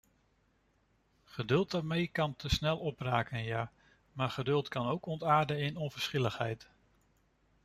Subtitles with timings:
[1.25, 3.71] Geduld daarmee kan te snel opraken, ja,
[4.13, 6.69] maar geduld kan ook ontaarden in onverschilligheid.